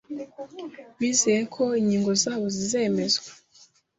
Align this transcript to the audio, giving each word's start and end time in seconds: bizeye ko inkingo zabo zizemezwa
bizeye 0.99 1.41
ko 1.55 1.63
inkingo 1.81 2.11
zabo 2.23 2.45
zizemezwa 2.55 3.29